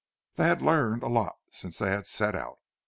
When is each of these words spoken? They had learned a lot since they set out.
They 0.33 0.47
had 0.47 0.63
learned 0.63 1.03
a 1.03 1.07
lot 1.07 1.35
since 1.51 1.77
they 1.77 2.01
set 2.05 2.33
out. 2.33 2.57